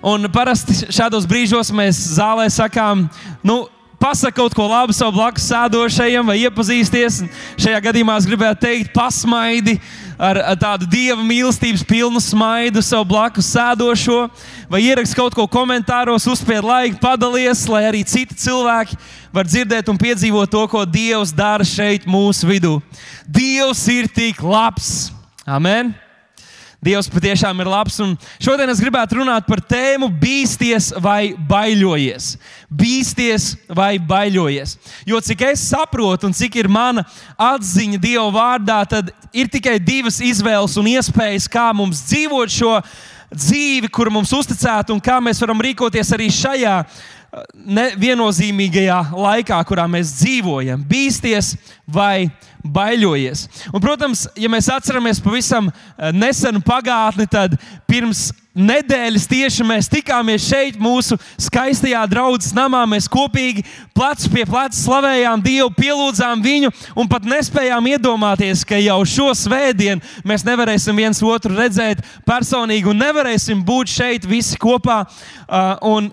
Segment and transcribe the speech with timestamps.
[0.00, 3.04] Un parasti šādos brīžos mēs zālē sakām,
[3.44, 3.66] nu,
[4.00, 7.20] pasakot kaut ko labu savam blakus sēdošajam, vai iepazīsties.
[7.60, 9.76] Šajā gadījumā es gribētu teikt, pasmaidi
[10.16, 14.22] ar, tādu dieva mīlestības pilnu smaidu savu blakus sēdošo,
[14.72, 18.96] vai ierakst kaut ko komentāros, uzspied laiku, padalies, lai arī citi cilvēki
[19.36, 22.78] var dzirdēt un piedzīvot to, ko Dievs dara šeit mūsu vidū.
[23.28, 25.10] Dievs ir tik labs!
[25.44, 25.92] Amen!
[26.80, 27.98] Dievs patiešām ir labs.
[28.00, 32.30] Un šodien es gribētu runāt par tēmu bīsties vai baiļojies.
[32.72, 34.76] Bīsties vai baiļojies.
[35.08, 37.04] Jo cik es saprotu un cik ir mana
[37.36, 42.78] atziņa Dieva vārdā, tad ir tikai divas izvēles un iespējas, kā mums dzīvot šo
[43.30, 46.80] dzīvi, kur mums uzticēta un kā mēs varam rīkoties arī šajā
[47.54, 51.54] neviennozīmīgajā laikā, kurā mēs dzīvojam, bīsties
[51.90, 52.28] vai
[52.66, 53.46] baiļojies.
[53.70, 57.56] Un, protams, ja mēs atceramies pavisam eh, nesenu pagātni, tad
[57.88, 62.82] pirms nedēļas tieši mēs tikāmies šeit, mūsu skaistajā draudzes namā.
[62.90, 63.62] Mēs kopīgi
[63.96, 70.02] plecu pie pleca slavējām Dievu, pielūdzām viņu un pat nespējām iedomāties, ka jau šo svētdienu
[70.26, 75.04] mēs nevarēsim viens otru redzēt personīgi un nevarēsim būt šeit visi kopā.
[75.46, 76.10] Uh,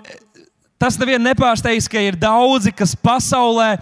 [0.78, 3.78] Tas nevienu nepārsteidz, ka ir daudzi, kas pasaulē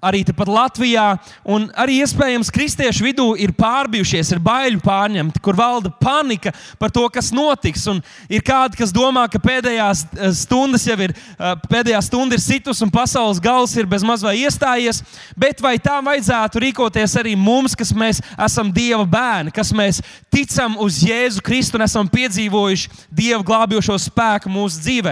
[0.00, 1.04] arī tepat Latvijā,
[1.44, 7.04] un arī iespējams kristiešu vidū ir pārbijušies, ir baiļu pārņemti, kur valda panika par to,
[7.12, 7.84] kas notiks.
[7.92, 8.00] Un
[8.32, 12.80] ir kādi, kas domā, ka pēdējās eh, stundas jau ir, eh, pēdējā stunda ir situs
[12.84, 15.02] un pasaules gals ir bezmaz vai iestājies,
[15.36, 20.00] bet vai tā vajadzētu rīkoties arī mums, kas mēs esam Dieva bērni, kas mēs
[20.32, 25.10] ticam uz Jēzu Kristu un esam piedzīvojuši Dieva glābjošo spēku mūsu dzīvēm.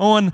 [0.00, 0.28] Un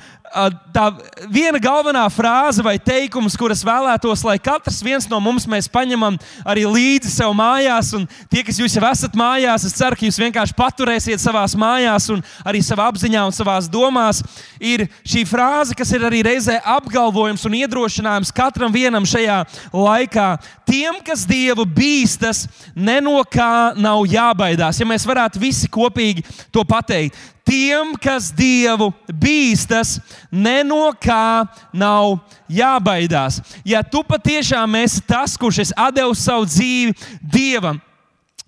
[0.75, 0.85] tā
[1.31, 7.33] viena galvenā frāze vai teikums, kuras vēlētos, lai katrs no mums paņemam arī līdzi sev
[7.37, 7.93] mājās.
[7.97, 12.09] Un tie, kas jūs jau esat mājās, es ceru, ka jūs vienkārši paturēsiet savā mājās
[12.13, 14.23] un arī savā apziņā un savā domās,
[14.61, 19.41] ir šī frāze, kas ir arī reizē apgalvojums un iedrošinājums katram vienam šajā
[19.73, 20.29] laikā.
[20.69, 22.47] Tiem, kas Dievu bīstas,
[22.77, 24.81] ne no kā nav jābaidās.
[24.81, 27.17] Ja mēs varētu visi kopīgi to pateikt
[27.49, 29.97] tiem, kas Dievu bīstas,
[30.31, 32.19] ne no kā nav
[32.53, 33.41] jābaidās.
[33.65, 37.81] Ja tu patiešām esi tas, kurš ir devis savu dzīvi Dievam,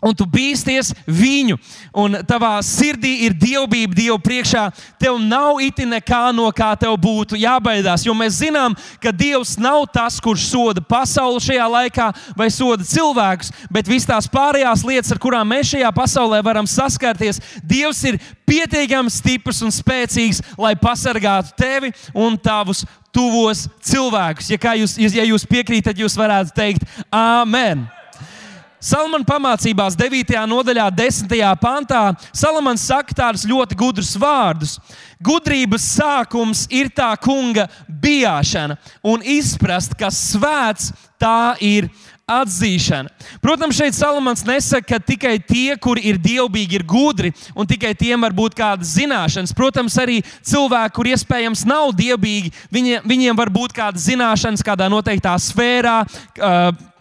[0.01, 1.59] un tu bīsties viņu,
[1.97, 4.67] un tavā sirdī ir dievbijība Dievu priekšā,
[5.01, 8.07] tev nav iti nekā no kā tev būtu jābaidās.
[8.07, 12.09] Jo mēs zinām, ka Dievs nav tas, kurš soda pasauli šajā laikā
[12.39, 17.43] vai soda cilvēkus, bet visas tās pārējās lietas, ar kurām mēs šajā pasaulē varam saskarties,
[17.61, 24.51] Dievs ir pietiekami stiprs un spēcīgs, lai pasargātu tevi un tavus tuvos cilvēkus.
[24.55, 27.89] Ja jūs, ja jūs piekrītat, jūs varētu teikt, Āmen!
[28.81, 30.33] Salamana pamācībās, 9.
[30.49, 31.35] nodaļā, 10.
[31.61, 34.79] pantā, Salamans saka tādus ļoti gudrus vārdus.
[35.21, 41.91] Gudrības sākums ir tā kunga bijāšana un izprast, ka svēts tā ir
[42.31, 43.11] atzīšana.
[43.43, 48.23] Protams, šeit Salamans nesaka, ka tikai tie, kuri ir dievbijīgi, ir gudri, un tikai tiem
[48.25, 49.53] var būt kādas zināšanas.
[49.57, 55.35] Protams, arī cilvēki, kuriem iespējams nav dievbijīgi, viņiem, viņiem var būt kādas zināšanas kādā noteiktā
[55.43, 55.99] sfērā.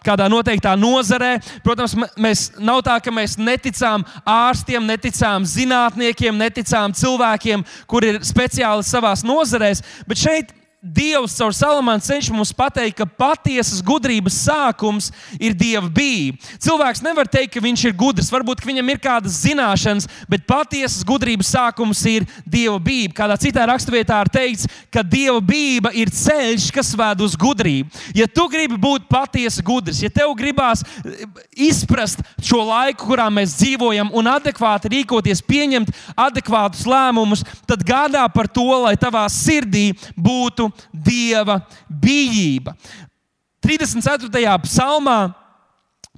[0.04, 1.34] Kādā noteiktā nozarē.
[1.64, 8.86] Protams, mēs nav tā, ka mēs neticām ārstiem, neticām zinātniekiem, neticām cilvēkiem, kuri ir speciāli
[8.86, 15.52] savā nozarēs, bet šeit Dievs caur Salamānu cenšas mums pateikt, ka patiesas gudrības sākums ir
[15.52, 16.40] dieva bijība.
[16.56, 21.50] Cilvēks nevar teikt, ka viņš ir gudrs, varbūt viņam ir kādas zināšanas, bet patiesas gudrības
[21.52, 23.12] sākums ir dieva bijība.
[23.18, 28.00] Kādā citā raksturvietā ir teikts, ka dieva bijība ir ceļš, kas ved uz gudrību.
[28.16, 31.28] Ja tu gribi būt patiesi gudrs, ja tev gribās eh,
[31.68, 38.48] izprast šo laiku, kurā mēs dzīvojam, un adekvāti rīkoties, pieņemt adekvātus lēmumus, tad gādā par
[38.48, 42.74] to, lai tavā sirdī būtu dieva bijība.
[43.60, 44.56] 34.
[44.64, 45.20] psalmā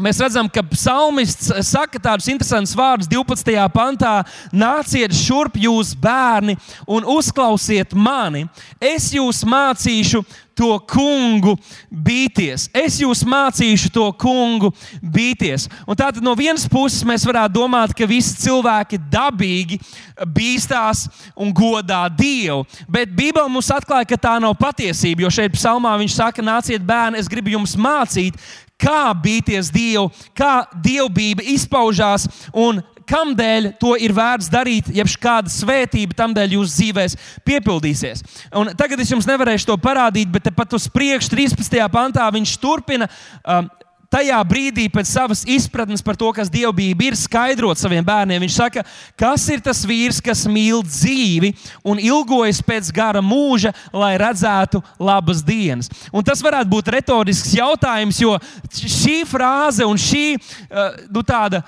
[0.01, 3.53] Mēs redzam, ka psalmists saka tādus interesantus vārdus 12.
[3.75, 6.57] pantā: Nāciet šurp, jūs bērni,
[6.89, 8.47] un uzklausiet mani.
[8.81, 10.25] Es jūs mācīšu
[10.62, 11.56] to kungu
[11.91, 12.68] bīties.
[12.76, 14.70] Es jūs mācīšu to kungu
[15.03, 15.66] bīties.
[15.86, 19.80] Un tātad no vienas puses mēs varētu domāt, ka visi cilvēki dabīgi
[20.22, 22.62] bīstās un godā Dievu.
[22.86, 25.26] Bet Bībelē mums atklāja, ka tā nav patiesība.
[25.26, 28.38] Jo šeit psalmā viņš saka, nāciet bērni, es gribu jums mācīt,
[28.82, 36.16] kā bīties Dievu, kā dievbijība izpaužās un kamdēļ to ir vērts darīt, ja kāda svētība
[36.16, 38.25] tam dēļ jūsu dzīvēs piepildīsies.
[38.59, 41.78] Un tagad es jums nevarēšu to parādīt, bet pat uz priekšu, 13.
[41.93, 43.10] pantā, viņš turpina.
[43.43, 43.71] Um,
[44.13, 48.43] tajā brīdī, pēc savas izpratnes par to, kas dievbijība ir, skaidrot saviem bērniem.
[48.45, 48.84] Viņš saka,
[49.19, 51.53] kas ir tas vīrs, kas mīl dzīvi
[51.89, 55.91] un ilgojas pēc gara mūža, lai redzētu labas dienas.
[56.13, 58.37] Un tas varētu būt retorisks jautājums, jo
[58.72, 61.63] šī frāze un šī uh, nu, tāda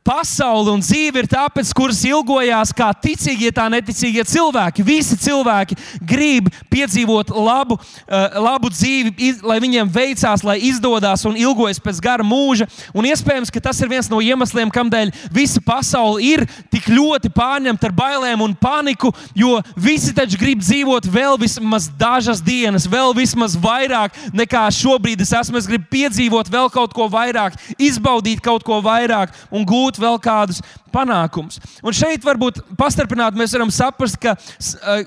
[0.00, 4.80] pasaule un dzīve ir tāpēc, kuras ilgojās kā ticīgie, tā neticīgie cilvēki.
[4.80, 11.36] Visi cilvēki grib piedzīvot labu, uh, labu dzīvi, iz, lai viņiem veicās, lai izdodas un
[11.36, 12.64] ilgojas pēc gara mūža.
[12.96, 17.90] Un iespējams, ka tas ir viens no iemesliem, kādēļ visa pasaule ir tik ļoti pārņemta
[17.90, 23.58] ar bailēm un paniku, jo visi taču grib dzīvot vēl vismaz dažas dienas, vēl vismaz
[23.60, 25.60] vairāk nekā šobrīd es esmu.
[25.60, 29.36] Es gribu piedzīvot vēl kaut ko vairāk, izbaudīt kaut ko vairāk.
[29.52, 30.62] Un gūt vēl kādus
[30.94, 31.60] panākumus.
[31.84, 34.36] Un šeit varbūt pastarpināt mēs varam saprast, ka.
[34.80, 35.04] Uh,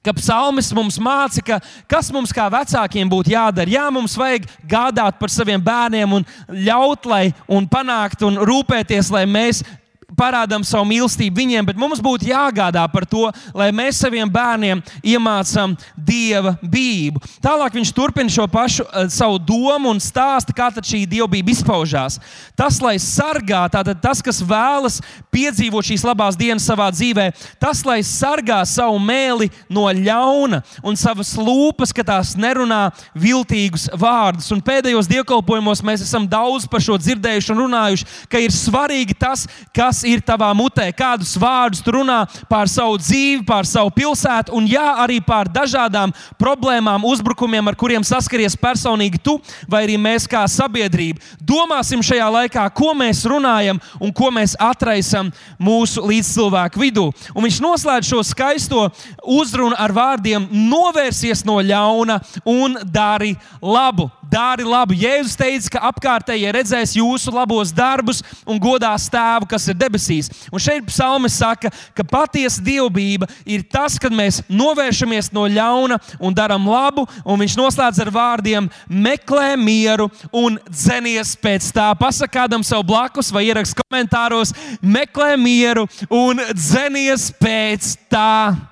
[0.00, 1.58] ka psalmis mums māca, ka
[1.90, 3.68] kas mums kā vecākiem būtu jādara.
[3.68, 9.26] Jā, mums vajag gādāt par saviem bērniem un ļaut, lai un panākt un rūpēties, lai
[9.28, 9.60] mēs
[10.18, 15.76] parādām savu mīlestību viņiem, bet mums būtu jāgādā par to, lai mēs saviem bērniem iemācām
[15.96, 17.22] dieva bību.
[17.42, 22.18] Tālāk viņš turpina šo pašu uh, savu domu un stāsta, kā šī dievbijība izpaužās.
[22.58, 25.00] Tas, lai sargā, tātad tas, kas vēlas
[25.34, 27.30] piedzīvot šīs labās dienas savā dzīvē,
[27.62, 34.50] tas, lai sargā savu mēli no ļauna un savas lūpas, ka tās nerunā viltīgus vārdus.
[34.54, 39.46] Un pēdējos dievkalpojumos mēs esam daudz par šo dzirdējuši un runājuši, ka ir svarīgi tas,
[39.76, 44.68] kas ir tavā mutē, kādus vārdus tu runā par savu dzīvi, par savu pilsētu, un
[44.70, 49.38] jā, arī par dažādām problēmām, uzbrukumiem, ar kuriem saskaries personīgi tu
[49.70, 51.22] vai arī mēs kā sabiedrība.
[51.40, 57.08] Domāsim šajā laikā, ko mēs runājam un ko mēs atraisam mūsu līdzcilvēku vidū.
[57.34, 58.86] Un viņš noslēdz šo skaisto
[59.24, 64.96] uzrunu ar vārdiem: novērsies no ļauna un dari labu dari labu.
[64.98, 70.30] Jēzus teica, ka apkārtējie redzēs jūsu labos darbus un godās tēvu, kas ir debesīs.
[70.50, 76.34] Un šeit psalmis saka, ka patiesa dievbijība ir tas, kad mēs novēršamies no ļauna un
[76.34, 81.90] darām labu, un viņš noslēdz ar vārdiem: meklē mieru un dzenies pēc tā.
[82.00, 88.69] Pasakā kādam sev blakus vai ierakst komentāros: meklē mieru un dzenies pēc tā.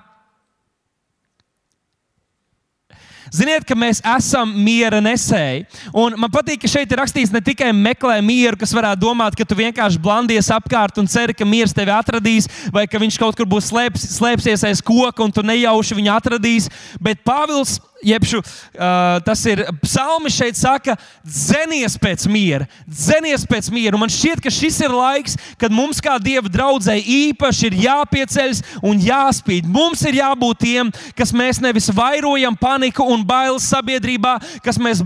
[3.33, 5.65] Ziniet, ka mēs esam miera nesēji.
[5.93, 9.45] Un man patīk, ka šeit ir rakstīts ne tikai meklē mieru, kas varētu domāt, ka
[9.45, 13.49] tu vienkārši blandies apkārt un ceri, ka miers tevi atradīs, vai ka viņš kaut kur
[13.49, 16.69] būs slēps, slēpsies aiz koka un tu nejauši viņu atradīs.
[17.01, 20.95] Bet Pāvils Jebšu, uh, tas ir psalmis šeit, saka,
[21.27, 23.97] dzenies pēc miera, dzenies pēc miera.
[23.97, 28.63] Un man šķiet, ka šis ir laiks, kad mums, kā dieva draudzēji, īpaši ir jāpieceļas
[28.87, 29.67] un jāspīd.
[29.67, 35.03] Mums ir jābūt tiem, kas mēs nevis vairojam paniku un bailes sabiedrībā, kas mēs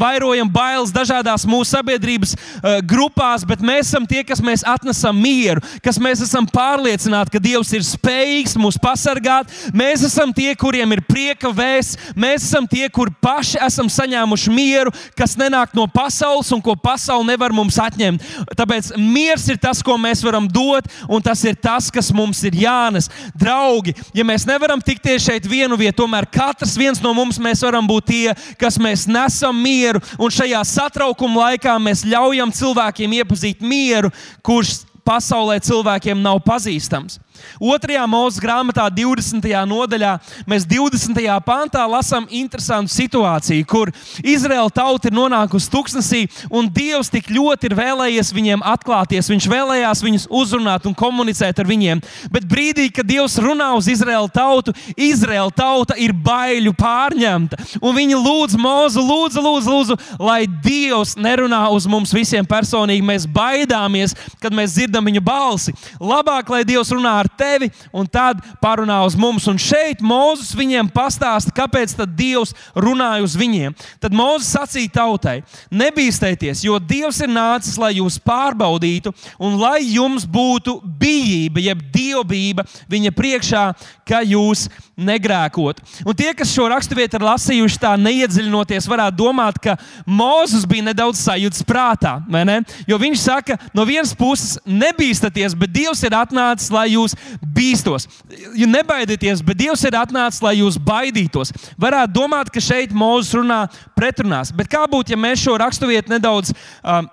[0.00, 5.62] vairojam bailes dažādās mūsu sabiedrības uh, grupās, bet mēs esam tie, kas mēs atnesam mieru,
[5.84, 9.50] kas mēs esam pārliecināti, ka Dievs ir spējīgs mūs pasargāt.
[9.76, 14.94] Mēs esam tie, kuriem ir prieka vēsts, mēs esam tie, kur paši esam saņēmuši mieru,
[15.18, 18.24] kas nenāk no pasaules un ko pasaule nevar mums atņemt.
[18.56, 22.56] Tāpēc miers ir tas, ko mēs varam dot, un tas ir tas, kas mums ir
[22.62, 23.10] jānes.
[23.36, 28.06] Draugi, ja mēs nevaram tikties šeit vienu vietu, tomēr katrs viens no mums varam būt
[28.10, 34.12] tie, kas mēs nesam mieru, un šajā satraukuma laikā mēs ļaujam cilvēkiem iepazīt mieru,
[34.46, 37.20] kurš pasaulē cilvēkiem nav pazīstams.
[37.60, 39.48] Otrajā mūža grāmatā, 20.
[39.70, 40.12] nodaļā,
[40.48, 41.22] mēs 20.
[41.46, 47.76] pantā lasām interesantu situāciju, kur Izraēla tauta ir nonākusi tuksnesī, un Dievs tik ļoti ir
[47.78, 49.30] vēlējies viņiem atklāties.
[49.32, 52.02] Viņš vēlējās viņus uzrunāt un komunicēt ar viņiem.
[52.32, 57.58] Bet brīdī, kad Dievs runā uz Izraēla tautu, Izraēla tauta ir baiļu pārņemta.
[57.80, 63.04] Un viņi lūdz mūzu, lūdzu, lūdzu, lūdzu, lai Dievs nerunā uz mums visiem personīgi.
[63.06, 65.74] Mēs baidāmies, kad mēs dzirdam viņa balsi.
[66.00, 69.46] Labāk, lai Dievs runā ar tevi, un tad parunā uz mums.
[69.50, 73.74] Un šeit Mozus viņiem pastāsta, kāpēc Dievs runāja uz viņiem.
[74.00, 75.36] Tad Mozus sacīja tautai:
[75.70, 82.66] Nebīstieties, jo Dievs ir nācis, lai jūs pārbaudītu, un lai jums būtu bijība, jeb dievbijība
[82.90, 83.64] viņa priekšā,
[84.06, 85.82] ka jūs negrēkot.
[86.08, 89.76] Un tie, kas šo raksturvietu ir lasījuši, tā neiedziļinoties, varētu domāt, ka
[90.08, 92.16] Mozus bija nedaudz sajūts prātā.
[92.88, 98.08] Jo viņš saka, no vienas puses, nebīstaties, bet Dievs ir atnācis, lai jūs bīstos.
[98.56, 101.52] Jūs nebaidieties, bet Dievs ir atnācis, lai jūs baidītos.
[101.80, 103.66] Varētu domāt, ka šeit Mozus runā
[103.98, 104.54] pretrunās.
[104.56, 106.56] Bet kā būtu, ja mēs šo raksturvietu nedaudz.
[106.80, 107.12] Um,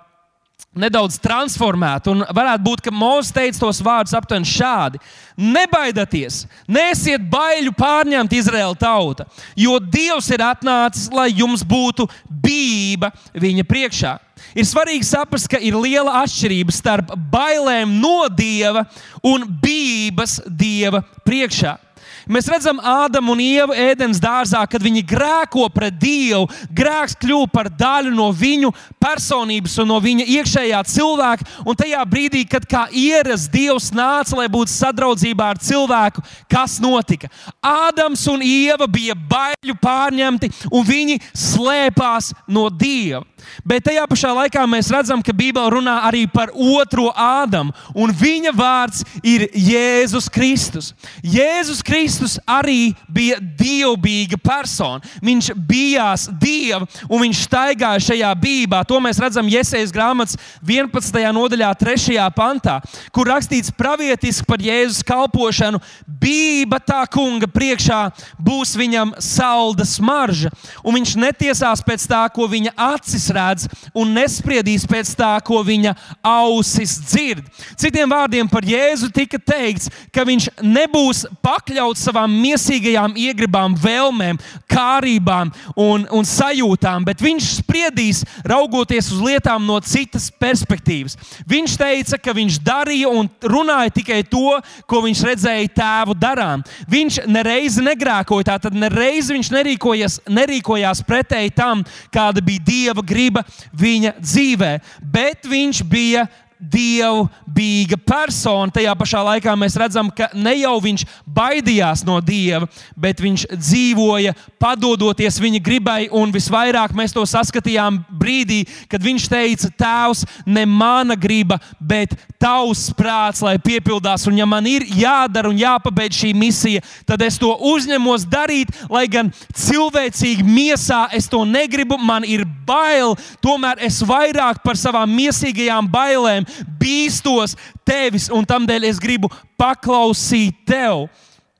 [0.78, 2.08] nedaudz transformēt.
[2.12, 5.00] Un varētu būt, ka Mozus teica tos vārdus aptuveni šādi:
[5.36, 9.28] Nebaidieties, nesiet baiļu pārņemt Izraēla tauta,
[9.58, 14.18] jo Dievs ir atnācis, lai jums būtu bība viņa priekšā.
[14.54, 18.84] Ir svarīgi saprast, ka ir liela atšķirība starp bailēm no dieva
[19.24, 21.78] un bijības dieva priekšā.
[22.24, 26.46] Mēs redzam, Ādamu un Ievu ēdienas dārzā, kad viņi grēko pret Dievu.
[26.72, 28.70] Grēks kļuva par daļu no viņu
[29.02, 31.48] personības un no viņa iekšējā cilvēka.
[31.68, 37.28] Un tajā brīdī, kad kā ierasts Dievs nāca, lai būtu sadraudzībā ar cilvēku, kas notika?
[37.60, 43.24] Ādams un Ieva bija baiļu pārņemti, un viņi slēpās no Dieva.
[43.60, 48.54] Bet tajā pašā laikā mēs redzam, ka Bībele runā arī par otro Ādamu, un viņa
[48.56, 50.94] vārds ir Jēzus Kristus.
[51.20, 55.02] Jēzus Kristus Kristus arī bija dievbijīga persona.
[55.24, 58.84] Viņš bijās Dieva un viņš staigāja šajā bībā.
[58.86, 61.18] To mēs redzam Iesaijas grāmatas 11.
[61.34, 62.18] nodaļā, 3.
[62.36, 62.76] pantā,
[63.10, 65.80] kur rakstīts pravietiski par Jēzus kalpošanu.
[66.06, 67.98] Bība tā kunga priekšā
[68.38, 70.52] būs viņam salda smarža,
[70.84, 75.96] un viņš netiesās pēc tā, ko viņa acis redz, un nespriedīs pēc tā, ko viņa
[76.22, 77.42] ausis dzird.
[77.80, 84.38] Citiem vārdiem par Jēzu tika teikts, ka viņš nebūs pakļauts savām mīsīgajām iegribām, vēlmēm,
[84.70, 91.16] kārībām un, un sajūtām, bet viņš spriedīs raugoties uz lietām no citas perspektīvas.
[91.48, 94.58] Viņš teica, ka viņš darīja un runāja tikai to,
[94.90, 96.64] ko viņš redzēja tēvu darām.
[96.90, 101.84] Viņš nereizi negrēkoja, tātad nereizi viņš nerīkojās, nerīkojās pretēji tam,
[102.14, 104.72] kāda bija dieva griba viņa dzīvē,
[105.14, 106.26] bet viņš bija
[106.72, 108.72] dievbijīga persona.
[108.74, 114.34] Tajā pašā laikā mēs redzam, ka ne jau viņš baidījās no dieva, bet viņš dzīvoja
[114.62, 116.00] padodoties viņa gribai.
[116.12, 122.86] Un visvairāk mēs to saskatījām brīdī, kad viņš teica, Tēvs, ne mana griba, bet tavs
[122.96, 124.26] prāts, lai piepildās.
[124.30, 129.06] Un ja man ir jādara un jāpabeidz šī misija, tad es to uzņemos darīt, lai
[129.10, 133.14] gan cilvēcīgi miesā es to negribu, man ir bail.
[133.44, 136.48] Tomēr es vairāk par savām miesīgajām bailēm
[136.80, 137.56] bīstos
[137.86, 139.30] tevis, un tādēļ es gribu
[139.60, 141.06] paklausīt tev.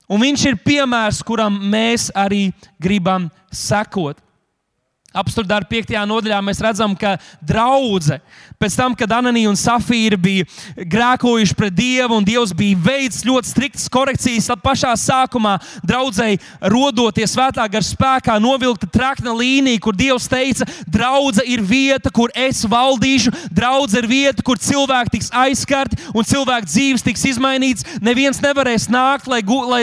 [0.08, 2.50] Un viņš ir piemērs, kuram mēs arī
[2.82, 4.18] gribam sekot.
[5.14, 5.94] Apstākļu darba 5.
[6.10, 8.20] nodaļā mēs redzam, ka draudzene
[8.64, 10.46] Pēc tam, kad Ananija un Safīra bija
[10.88, 16.38] grēkojuši pret Dievu un Dievs bija veids ļoti striktas korekcijas, tad pašā sākumā draudzēji
[16.72, 22.62] rodoties svētā gara spēkā, novilkta trakna līnija, kur Dievs teica, draudzene ir vieta, kur es
[22.70, 27.84] valdīšu, draudzene ir vieta, kur cilvēki tiks aizskarti un cilvēku dzīves tiks izmainīts.
[28.00, 29.82] Neviens nevarēs nākt, lai, gu, lai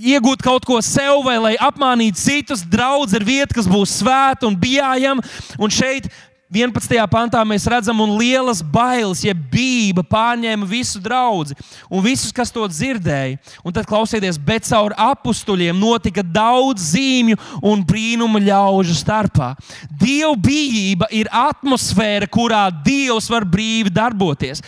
[0.00, 2.66] iegūtu kaut ko sev vai lai apmānītu citus.
[2.66, 5.24] Draudzene ir vieta, kas būs svēta un bijājama.
[5.62, 6.10] Un šeit
[6.46, 6.94] 11.
[7.10, 11.56] pantā mēs redzam, un lielas bailes, ja bība pārņēma visu draugu
[11.90, 13.40] un visus, kas to dzirdēja.
[13.66, 19.56] Un tad klausieties, bet caur apstuļiem notika daudz zīmju un brīnumu ļaužu starpā.
[19.98, 24.62] Dievbijība ir atmosfēra, kurā Dievs var brīvi darboties.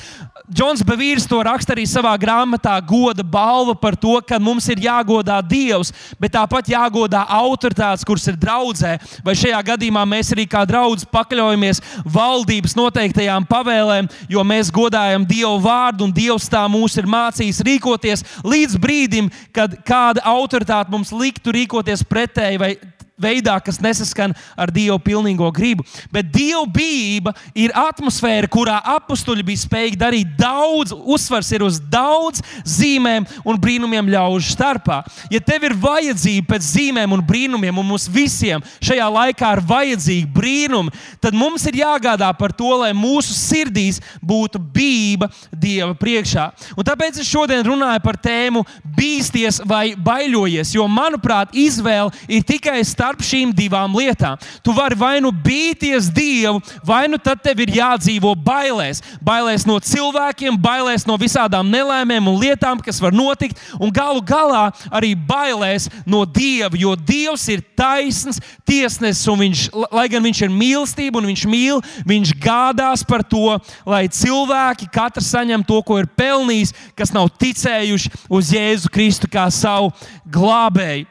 [0.48, 5.36] Džons Bavīrs to raksta arī savā grāmatā, goda balva par to, ka mums ir jāgodā
[5.44, 8.94] Dievs, bet tāpat jāgodā autoritātes, kuras ir draudzē.
[9.24, 15.58] Vai šajā gadījumā mēs arī kā draugi pakļaujamies valdības noteiktajām pavēlēm, jo mēs godājam Dievu
[15.68, 21.52] vārdu un Dievs tā mūs ir mācījis rīkoties līdz brīdim, kad kāda autoritāte mums liktu
[21.52, 22.72] rīkoties pretēji vai
[23.20, 25.84] veidā, kas nesaskan ar Dieva pilnīgo gribu.
[26.12, 32.42] Bet Dieva bijība ir atmosfēra, kurā apstuļi bija spējīgi darīt daudz, uzsvars ir uz daudz
[32.68, 35.02] zīmēm un brīnumiem ļaužu starpā.
[35.32, 40.30] Ja tev ir vajadzība pēc zīmēm un brīnumiem, un mums visiem šajā laikā ir vajadzīgi
[40.34, 46.48] brīnumi, tad mums ir jāgādā par to, lai mūsu sirdīs būtu bijība Dieva priekšā.
[46.78, 48.64] Un tāpēc es šodien runāju par tēmu
[48.96, 54.36] bīsties vai baiļojies, jo manuprāt, izvēle ir tikai starp starp šīm divām lietām.
[54.62, 59.00] Tu vari vai nu bīties Dievu, vai nu tad tev ir jādzīvo bailēs.
[59.24, 64.68] Bailēs no cilvēkiem, bailēs no visādām nelēmēm un lietām, kas var notikt, un galu galā
[64.92, 70.52] arī bailēs no Dieva, jo Dievs ir taisns tiesnesis, un viņš, lai gan viņš ir
[70.52, 73.56] mīlestība un viņš mīl, viņš gādās par to,
[73.88, 79.48] lai cilvēki katrs saņem to, ko ir pelnījis, kas nav ticējuši uz Jēzu Kristu kā
[79.54, 79.94] savu
[80.28, 81.08] glābēju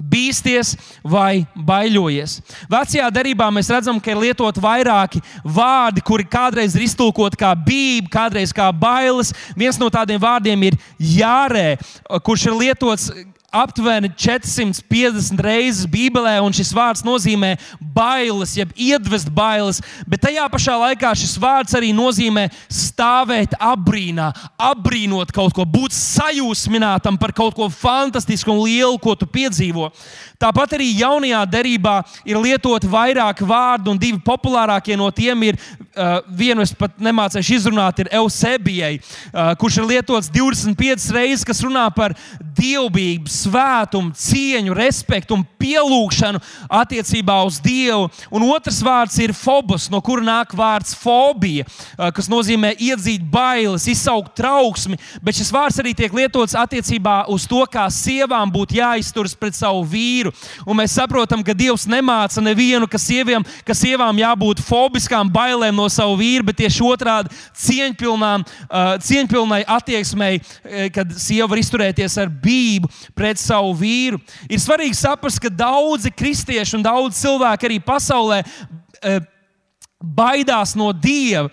[0.00, 2.38] bīsties vai baiļojies.
[2.70, 8.10] Vecajā darbā mēs redzam, ka ir lietot vairāki vārdi, kuri kādreiz ir iztulkoti kā bība,
[8.20, 9.34] kādreiz kā bailes.
[9.58, 11.76] Viens no tādiem vārdiem ir jārē,
[12.24, 13.10] kurš ir lietots
[13.50, 17.56] aptuveni 450 reizes Bībelē, un šis vārds nozīmē
[17.94, 24.30] bailes, jeb iedvest bailes, bet tajā pašā laikā šis vārds arī nozīmē stāvēt abrīnā,
[24.70, 29.90] abrīnot kaut ko, būt sajūsminātam par kaut ko fantastisku un lielu, ko tu piedzīvo.
[30.40, 36.22] Tāpat arī jaunajā derībā ir lietot vairāk vārdu, un divi populārākie no tiem ir, uh,
[36.32, 41.84] vienu es pat nemācīšu izrunāt, ir Eusebijai, uh, kurš ir lietots 25 reizes, kas runā
[41.92, 42.14] par
[42.56, 46.40] dievbijību, svētumu, cieņu, respektu un pielūgšanu
[46.80, 48.08] attiecībā uz Dievu.
[48.32, 51.66] Un otrs vārds ir fobos, no kura nāk vārds fobija,
[52.16, 57.62] kas nozīmē iedzīt bailes, izsaukt trauksmi, bet šis vārds arī tiek lietots attiecībā uz to,
[57.70, 60.32] kā sievām būtu jāizturas pret savu vīru.
[60.66, 65.86] Un mēs saprotam, ka Dievs nemāca nevienu, ka, sieviem, ka sievām jābūt fobiskām bailēm no
[65.92, 68.44] savu vīru, bet tieši otrādi cieņpilnām,
[69.06, 70.40] cieņpilnai attieksmei,
[70.94, 74.18] kad sieva var izturēties ar bību pret savu vīru.
[74.50, 78.42] Ir svarīgi saprast, ka daudzi kristieši un daudzi cilvēki arī pasaulē.
[80.00, 81.50] Baidās no dieva.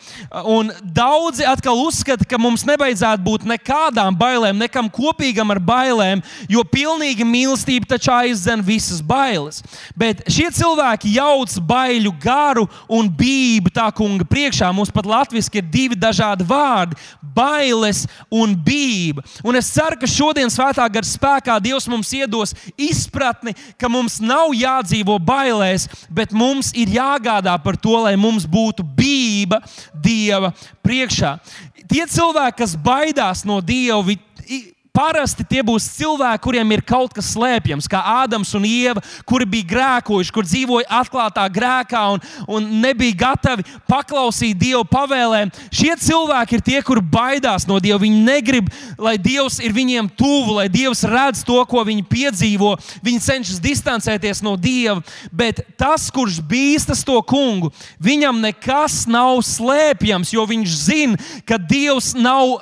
[0.48, 6.64] Un daudzi atkal uzskata, ka mums nevajadzētu būt nekādām bailēm, nekam kopīgam ar bailēm, jo
[6.64, 9.60] pilnīga mīlestība taču aizdzen visas bailes.
[10.00, 14.72] Bet šie cilvēki jauc baiļu garu un bību tā kunga priekšā.
[14.72, 16.96] Mums pat latviešu ir divi dažādi vārdi-
[17.38, 19.28] bailes un bība.
[19.44, 24.56] Un es ceru, ka šodien svētā gara spēkā Dievs mums iedos izpratni, ka mums nav
[24.56, 29.62] jādzīvo bailēs, bet mums ir jāgādā par to, lai mums mums būtu bība
[29.94, 30.54] Dieva
[30.86, 31.38] priekšā.
[31.88, 34.04] Tie cilvēki, kas baidās no Dieva,
[34.98, 39.68] Parasti tie būs cilvēki, kuriem ir kaut kas slēpjams, kā Ādams un Ieva, kuri bija
[39.70, 45.52] grēkojuši, kur dzīvoja atklātā grēkā un, un nebija gatavi paklausīt Dieva pavēlēm.
[45.70, 48.00] Šie cilvēki ir tie, kur baidās no Dieva.
[48.02, 52.74] Viņi negrib, lai Dievs ir viņiem tuvu, lai Dievs redz to, ko viņi piedzīvo.
[53.06, 57.70] Viņi cenšas distancēties no Dieva, bet tas, kurš bīstas to kungu,
[58.02, 62.58] viņam nekas nav slēpjams, jo viņš zina, ka Dievs nav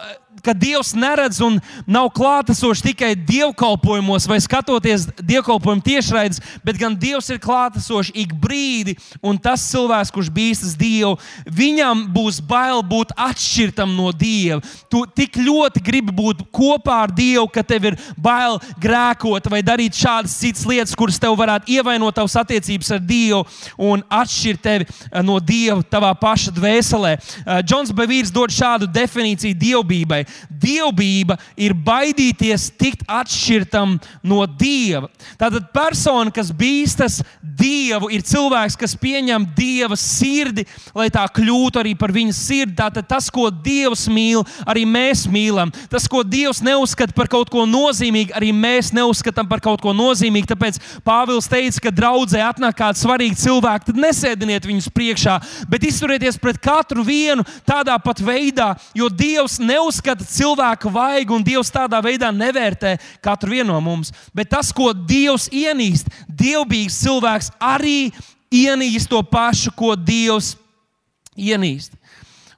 [0.45, 7.29] ka Dievs neredz un nav klātesošs tikai dievkalpojumos vai skatoties dievkalpojumu tiešraides, bet gan Dievs
[7.33, 8.95] ir klātesošs ik brīdi.
[9.25, 14.61] Un tas cilvēks, kurš bīstas Dievu, viņam būs bail būt atšķirtam no Dieva.
[14.91, 19.97] Tu tik ļoti gribi būt kopā ar Dievu, ka tev ir bail grēkot vai darīt
[19.97, 23.43] šādas citas lietas, kuras tev varētu ievainot tavas attiecības ar Dievu
[23.81, 27.15] un atšķirt tevi eh, no Dieva tavā paša dvēselē.
[27.15, 30.23] Eh, Džons Bevīrs dod šādu definīciju dievbijai.
[30.49, 35.09] Dievbijība ir baidīties tikt atšķirtam no Dieva.
[35.39, 41.95] Tātad persona, kas bīstas Dievu, ir cilvēks, kas pieņem Dieva sirdi, lai tā kļūtu arī
[41.97, 42.77] par viņa sirdi.
[42.79, 45.71] Tātad tas, ko Dievs mīl, arī mēs mīlam.
[45.91, 50.49] Tas, ko Dievs neuzskata par kaut ko nozīmīgu, arī mēs neuzskatām par kaut ko nozīmīgu.
[50.51, 55.39] Tāpēc Pāvils teica, ka draudzē atnāk kāds svarīgs cilvēks, tad nesēdiniet viņus priekšā,
[55.71, 61.71] bet izturieties pret katru vienu tādā pat veidā, jo Dievs neuzskata cilvēku vaigu, un Dievs
[61.73, 64.13] tādā veidā nevērtē katru vienu no mums.
[64.35, 68.11] Bet tas, ko Dievs ienīst, dievbijīgs cilvēks arī
[68.53, 70.55] ienīst to pašu, ko Dievs
[71.35, 71.97] ienīst.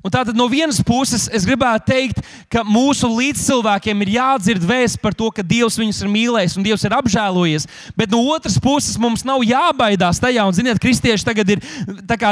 [0.05, 2.19] Un tātad no vienas puses es gribētu teikt,
[2.53, 6.85] ka mūsu līdzcilvēkiem ir jādzird vēsts par to, ka Dievs viņus ir mīlējis un Dievs
[6.85, 7.65] ir apžēlojies.
[7.97, 10.45] Bet no otras puses mums nav jābaidās tajā.
[10.45, 11.63] Un, ziniet, kristieši tagad ir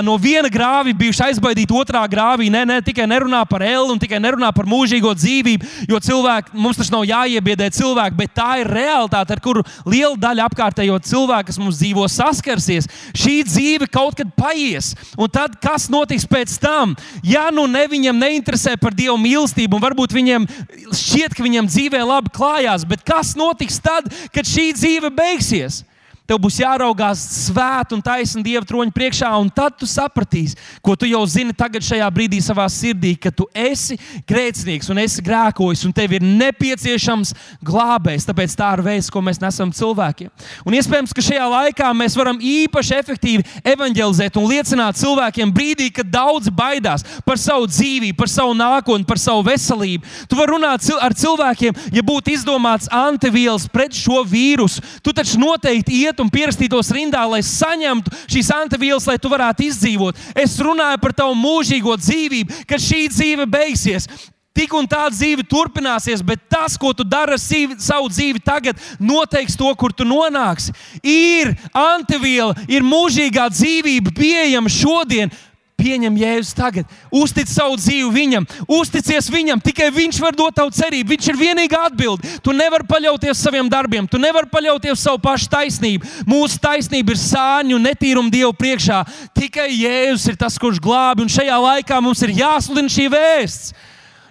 [0.06, 2.52] no viena grāvī bijuši aizbaidīti otrā grāvī.
[2.54, 6.80] Nē, ne, tikai nerunā par elu un tikai nerunā par mūžīgo dzīvību, jo cilvēki, mums
[6.80, 11.60] taču nav jāiebiedē cilvēki, bet tā ir realitāte, ar kuru liela daļa apkārtējo cilvēku, kas
[11.60, 12.88] mums dzīvo, saskarsies.
[13.18, 14.94] Šī dzīve kaut kad paies.
[15.18, 16.96] Un tad kas notiks pēc tam?
[17.26, 20.48] Ja nu ne viņam neinteresē par Dieva mīlestību, un varbūt viņam
[20.92, 25.84] šķiet, ka viņam dzīvē labi klājās, bet kas notiks tad, kad šī dzīve beigsies?
[26.26, 31.06] Tev būs jāraugās svēt un taisni Dieva troņa priekšā, un tad tu sapratīsi, ko tu
[31.06, 33.94] jau zini tagad, šajā brīdī, savā sirdī, ka tu esi
[34.26, 37.34] grēcinieks un esi grēkojis, un tev ir nepieciešams
[37.66, 38.26] glābējs.
[38.26, 40.32] Tāpēc tā ir veids, ko mēs nesam cilvēkiem.
[40.66, 46.10] Un iespējams, ka šajā laikā mēs varam īpaši efektīvi evanģelizēt un liecināt cilvēkiem brīdī, kad
[46.10, 50.10] daudzi baidās par savu dzīvību, par savu nākotni, par savu veselību.
[50.26, 54.82] Tu vari runāt ar cilvēkiem, ja būtu izdomāts antivielas pret šo vīrusu.
[55.06, 59.68] Tu taču noteikti iet iet un pierakstītos rindā, lai saņemtu šīs antivielas, lai tu varētu
[59.68, 60.16] izdzīvot.
[60.36, 64.08] Es runāju par tavu mūžīgo dzīvību, ka šī dzīve beigsies.
[64.56, 69.58] Tik un tā dzīve turpināsies, bet tas, ko tu dari ar savu dzīvi tagad, noteiks
[69.60, 70.72] to, kur tu nonāksi.
[71.04, 75.34] Ir antiviela, ir mūžīgā dzīvība pieejama šodien.
[75.76, 79.60] Pieņem Jēzus tagad, uztic savu dzīvi viņam, uzticies viņam.
[79.62, 81.12] Tikai viņš var dot tavu cerību.
[81.12, 82.30] Viņš ir vienīgā atbilde.
[82.42, 86.08] Tu nevari paļauties saviem darbiem, tu nevari paļauties savu pašu taisnību.
[86.32, 89.02] Mūsu taisnība ir sāņu un netīruma Dievu priekšā.
[89.36, 93.76] Tikai Jēzus ir tas, kurš glābi, un šajā laikā mums ir jāsludina šī vēsts.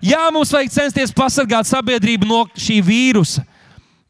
[0.04, 3.44] Jā, mums vajag censties pasargāt sabiedrību no šī vīrusa,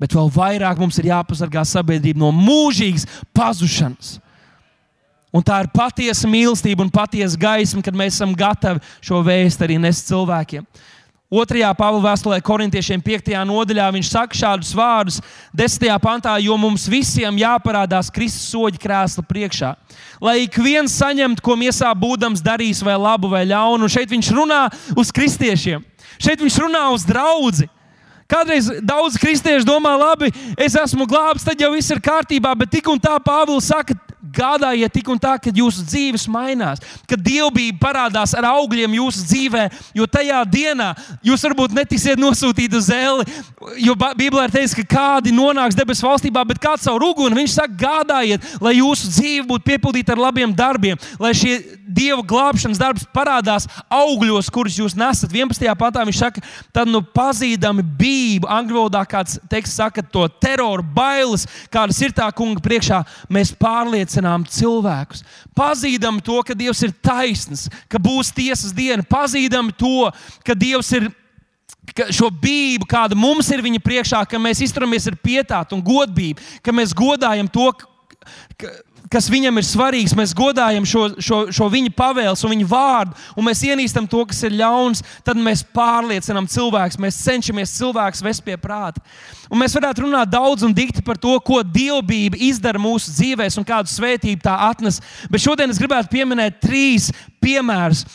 [0.00, 4.16] bet vēl vairāk mums ir jāpasargā sabiedrība no mūžīgas pazušanas.
[5.34, 9.80] Un tā ir patiesa mīlestība un patiesa gaisma, kad mēs esam gatavi šo vēstu arī
[9.82, 10.66] nest cilvēkiem.
[11.34, 13.32] Otrajā Pāvila vēstulē, korintiešiem 5.
[13.48, 15.16] nodaļā, viņš saka šādus vārdus,
[15.56, 15.88] 10.
[15.98, 19.72] pantā, jo mums visiem jāparādās Kristus soļa krēsla priekšā.
[20.22, 23.88] Lai ik viens saņemtu, ko miesā būdams darījis, vai labu vai ļaunu.
[23.88, 24.60] Un šeit viņš runā
[24.94, 25.82] uz kristiešiem,
[26.22, 27.66] šeit viņš runā uz draugu.
[28.30, 32.86] Kādreiz daudz kristiešu domā, labi, es esmu glābts, tad jau viss ir kārtībā, bet tik
[32.88, 33.96] un tā Pāvils saka,
[34.34, 39.64] gādājiet tik un tā, ka jūsu dzīves mainās, ka dievbijība parādās ar augļiem jūsu dzīvē,
[39.96, 40.90] jo tajā dienā
[41.24, 43.26] jūs varbūt netiksiet nosūtīti uz zeli,
[43.84, 47.78] jo Bībelē ir teikts, ka kādi nonāks debesu valstībā, bet kāds savu ruguni, viņš saka,
[47.84, 53.66] gādājiet, lai jūsu dzīve būtu piepildīta ar labiem darbiem, lai šie dieva glābšanas darbs parādās
[53.92, 55.32] augļos, kurus jūs nesat.
[55.34, 55.66] 11.
[55.78, 56.42] pantā viņš saka,
[56.74, 62.28] tad nu pazīdami bību, angļu valodā kāds teksts saka to teroru, bailes, kādas ir tā
[62.36, 65.24] kunga priekšā, mēs pārliecinām cilvēkus.
[65.56, 70.10] Pazīdam to, ka Dievs ir taisns, ka būs tiesas diena, pazīdam to,
[70.46, 71.10] ka Dievs ir
[72.14, 76.72] šo bību, kāda mums ir viņa priekšā, ka mēs izturamies ar pietātu un godību, ka
[76.72, 77.70] mēs godājam to,
[78.56, 78.72] ka,
[79.12, 80.14] kas viņam ir svarīgs.
[80.16, 84.42] Mēs godājam šo, šo, šo viņa pavēles un viņa vārdu, un mēs ienīstam to, kas
[84.46, 85.04] ir ļauns.
[85.26, 89.02] Tad mēs pārliecinām cilvēkus, mēs cenšamies cilvēkus vest pie prāta.
[89.52, 93.68] Un mēs varētu runāt daudz un dikti par to, ko dievbijība izdara mūsu dzīvēm un
[93.68, 95.00] kādu svētību tā atnes.
[95.30, 97.10] Bet šodien es gribētu pieminēt trīs
[97.44, 98.06] piemērus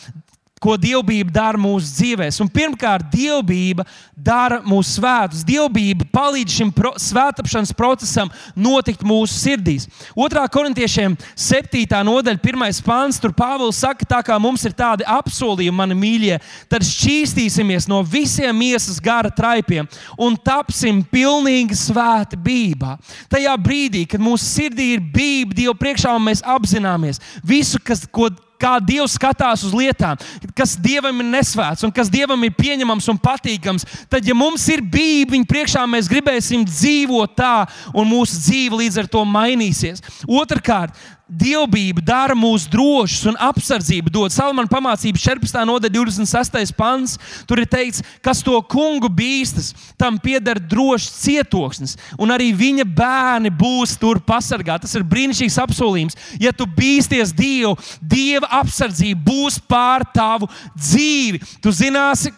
[0.60, 2.50] ko dievbijība dara mūsu dzīvēm.
[2.54, 5.44] Pirmkārt, dievbijība dara mūsu svētus.
[5.48, 9.88] Dievbijība palīdz šim pro, svētāpšanas procesam notikt mūsu sirdīs.
[10.20, 11.86] Otrā korintiešiem 7.
[12.06, 12.84] nodaļa, 1.
[12.86, 16.40] pāns, tur Pāvils saka, tā kā mums ir tādi apsolījumi, mani mīļie,
[16.72, 19.88] tad šķīstīsimies no visiem miesas gara traipiem
[20.20, 22.98] un tapsim pilnīgi svēti bībā.
[23.32, 28.30] Tajā brīdī, kad mūsu sirdī ir bība Dievu priekšā un mēs apzināmies visu, kas, ko
[28.60, 30.20] kā Dievs skatās uz lietām,
[30.58, 34.84] kas Dievam ir nesvēts un kas Dievam ir pieņemams un patīkams, tad, ja mums ir
[34.84, 37.54] Bībele, viņa priekšā mēs gribēsim dzīvot tā,
[37.94, 40.04] un mūsu dzīve līdz ar to mainīsies.
[40.28, 40.96] Otrakārt,
[41.30, 44.34] Dievbijība dara mūs drošus un apsardzību dod.
[44.34, 45.60] Salmāna pamācības 14.
[45.70, 46.74] nodaļa, 26.
[46.78, 47.18] pants.
[47.46, 53.54] Tur ir teikts, kas to kungu bīstas, tam pieder drošs cietoksnis, un arī viņa bērni
[53.54, 54.88] būs tur pasargāti.
[54.88, 56.18] Tas ir brīnišķīgs apsolījums.
[56.42, 61.44] Ja tu bīsties Dievu, Dieva apsardzība būs pār tavu dzīvi.
[61.62, 62.34] Tu zināsi,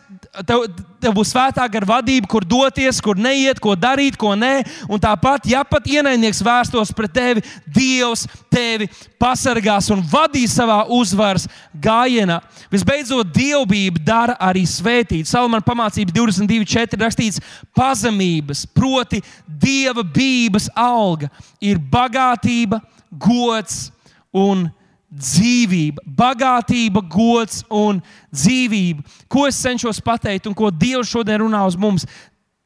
[0.48, 0.66] tev,
[1.02, 4.54] tev būs svētā gara vadība, kur doties, kur neiet, ko darīt, ko nē.
[4.92, 8.88] Un tāpat, ja pat ienaidnieks vērstos pret tevi, Dievs tevi
[9.22, 11.48] pasargās un vadīs savā uzvaras
[11.84, 12.40] gājienā.
[12.72, 15.30] Visbeidzot, dievbijība dara arī svētīt.
[15.30, 17.00] Salamāna pamācības 22.4.
[17.02, 17.42] rakstīts,
[17.76, 22.80] pazemības, proti, dieva bības alga ir bagātība,
[23.12, 23.90] gods
[24.32, 24.70] un
[25.12, 28.00] dzīvība, bagātība, gods un
[28.32, 29.04] dzīvība.
[29.32, 32.08] Ko es cenšos pateikt un ko Dievs šodien runā uz mums?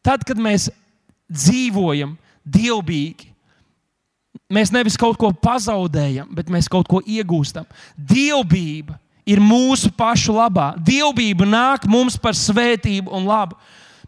[0.05, 0.69] Tad, kad mēs
[1.31, 2.13] dzīvojam
[2.45, 3.31] dievbijīgi,
[4.53, 7.65] mēs nevis kaut ko pazaudējam, bet mēs kaut ko iegūstam.
[7.97, 10.75] Dievbijība ir mūsu pašu labā.
[10.77, 13.57] Dievbijība nāk mums par svētību un labu.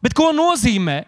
[0.03, 1.01] Bet ko nozīmē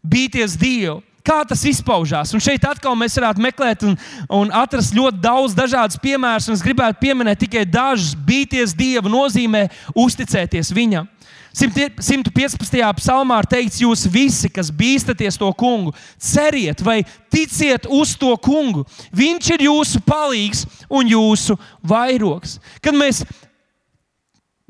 [0.00, 1.02] bīties Dievu?
[1.26, 2.32] Kā tas izpaužās?
[2.32, 3.96] Un šeit atkal mēs varētu meklēt un,
[4.32, 6.48] un atrast ļoti daudz dažādus piemērus.
[6.54, 8.14] Es gribētu pieminēt tikai dažus.
[8.16, 11.08] Bīties Dievu nozīmē uzticēties Viņam.
[11.50, 12.78] 115.
[13.00, 17.00] psalmā ir teikts, jūs visi, kas bīstaties to kungu, ceriet vai
[17.32, 18.84] ticiet uz to kungu.
[19.10, 22.60] Viņš ir jūsu palīgs un jūsu vairogs.
[22.80, 23.24] Kad mēs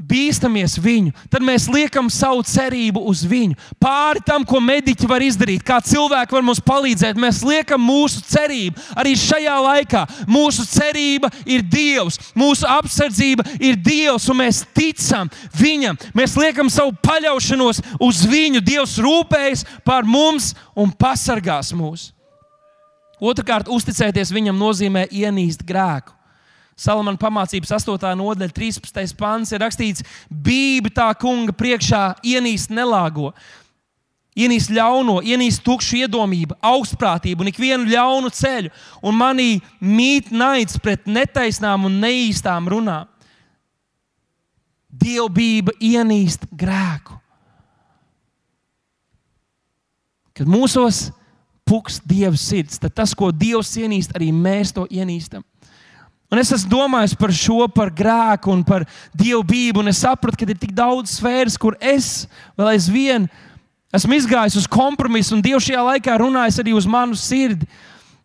[0.09, 3.57] bīstamies viņu, tad mēs liekam savu cerību uz viņu.
[3.83, 8.81] Pāri tam, ko mediķi var izdarīt, kā cilvēki var mums palīdzēt, mēs liekam mūsu cerību
[8.99, 10.05] arī šajā laikā.
[10.31, 15.99] Mūsu cerība ir Dievs, mūsu apsardzība ir Dievs, un mēs ticam Viņam.
[16.17, 18.63] Mēs liekam savu paļaušanos uz Viņu.
[18.65, 22.11] Dievs rūpējas par mums un pasargās mūs.
[23.21, 26.20] Otrakārt, uzticēties Viņam nozīmē ienīst grēku.
[26.81, 28.15] Salamana pamācības 8.
[28.17, 29.17] nodaļa, 13.
[29.19, 33.35] pāns ir rakstīts, Bībeli tā kunga priekšā ienīst nelāgo.
[34.41, 38.71] Ienīst ļauno, ienīst tukšu iedomību, augstprātību un ikvienu ļaunu ceļu,
[39.05, 39.51] un manī
[39.83, 43.09] mīt naids pret netaisnām un neīstām runām.
[44.91, 47.15] dievbijība ienīst grēku.
[50.35, 51.11] Kad mūsos
[51.65, 55.45] pukst Dieva sirds, tad tas, ko Dievs ienīst, arī mēs to ienīstam.
[56.31, 58.85] Un es esmu domājis par šo, par grēku un par
[59.19, 63.27] dievbijību, es sapratu, ka ir tik daudz sfēras, kur es vēl aizvien
[63.91, 67.67] esmu izgājis uz kompromisu, un Dievs šajā laikā runājis arī uz manu sirdi.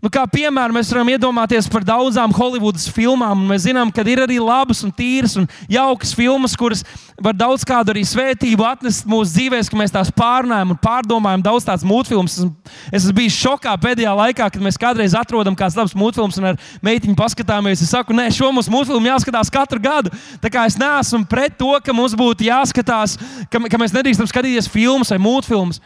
[0.05, 4.35] Nu, kā piemēram, mēs varam iedomāties par daudzām Holivudas filmām, mēs zinām, ka ir arī
[4.37, 6.83] labas, un tīras un jaukas filmas, kuras
[7.17, 11.41] var daudz kādu arī svētību atnest mūsu dzīvēm, ka mēs tās pārnājam un pārdomājam.
[11.47, 12.37] Daudz tādas mūtfilmas.
[12.91, 16.61] Es esmu bijis šokā pēdējā laikā, kad mēs kādreiz atrodam kādas labas mūtfilmas un ar
[16.85, 17.81] meitiņu paskatāmies.
[17.81, 20.13] Es saku, nē, šo mums mūtfilmu jāskatās katru gadu.
[20.37, 23.17] Tā kā es neesmu pret to, ka mums būtu jāskatās,
[23.49, 25.81] ka, ka mēs nedrīkstam skatīties filmas vai mūtfilmas.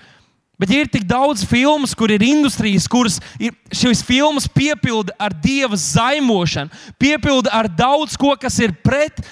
[0.60, 5.78] Bet ir tik daudz filmu, kur ir industrijas, kuras ir, šīs filmas piepilda ar dieva
[5.80, 9.24] zaimošanu, piepilda ar daudz ko, kas ir pret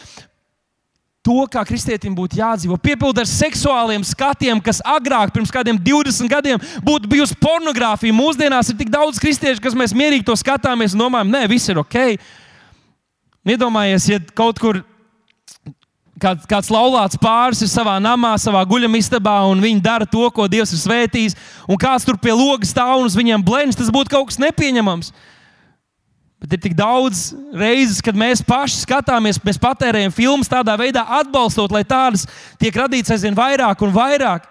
[1.28, 2.78] to, kā kristietim būtu jādzīvo.
[2.80, 8.16] Piepilda ar seksuāliem skatiem, kas agrāk, pirms kādiem 20 gadiem, būtu bijusi pornogrāfija.
[8.16, 11.84] Mūsdienās ir tik daudz kristiešu, kas mēs mierīgi to skatāmies un domājam, nē, viss ir
[11.84, 11.98] ok.
[13.48, 14.80] Iedomājieties, ja kaut kur
[16.22, 20.74] kāds, kāds laulāts pāris ir savā namā, savā guļamistabā, un viņi dara to, ko Dievs
[20.76, 21.38] ir svētījis,
[21.70, 25.14] un kāds tur pie logas stāv un uz viņiem blēņas, tas būtu kaut kas nepieņemams.
[26.38, 31.74] Bet ir tik daudz reizes, kad mēs paši skatāmies, mēs patērējam filmas tādā veidā, atbalstot,
[31.74, 32.28] lai tādas
[32.62, 34.46] tiek radītas aizvien vairāk un vairāk,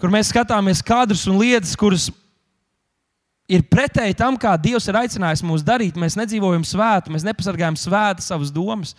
[0.00, 2.08] kur mēs skatāmies kadrus un lietas, kuras
[3.50, 5.98] ir pretēji tam, kā Dievs ir aicinājis mūs darīt.
[6.00, 8.94] Mēs nedzīvojam svētu, mēs nepasargājam svētu savas domas.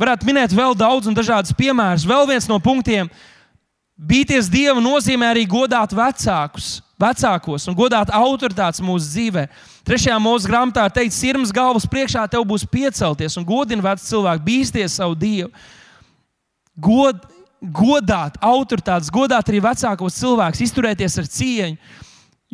[0.00, 2.06] Varētu minēt vēl daudz un dažādus piemērus.
[2.06, 3.10] Vēl viens no punktiem-
[4.10, 9.48] Bīties Dievu nozīmē arī godāt vecākus, vecākos un godāt autoritātes mūsu dzīvē.
[9.86, 14.98] Trešajā mūža grāmatā teikts, sirds galvas priekšā tev būs piecelties un godini vecu cilvēku, bīsties
[14.98, 15.52] savu Dievu.
[16.76, 17.20] God,
[17.62, 21.76] godāt autoritātes, godāt arī vecākos cilvēkus, izturēties ar cieņu.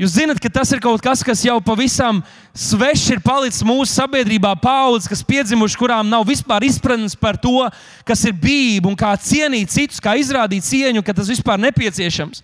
[0.00, 2.22] Jūs zināt, ka tas ir kaut kas, kas jau pavisam
[2.56, 7.66] svešs ir palicis mūsu sabiedrībā, paudzes, kas piedzimuši, kurām nav vispār izpratnes par to,
[8.08, 12.40] kas ir bijība un kā cienīt citus, kā izrādīt cieņu, ka tas vispār nepieciešams.